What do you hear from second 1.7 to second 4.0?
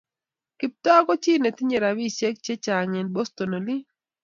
rabisiek che chang eng Boston olin